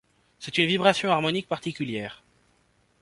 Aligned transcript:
C'est 0.39 0.57
une 0.57 0.65
vibration 0.65 1.11
harmonique 1.11 1.47
particulière. 1.47 2.23